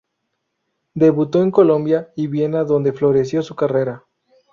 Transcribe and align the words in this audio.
Debutó 0.95 1.43
en 1.43 1.51
Colonia 1.51 2.09
y 2.15 2.25
Viena 2.25 2.63
donde 2.63 2.91
floreció 2.91 3.43
su 3.43 3.55
carrera. 3.55 4.03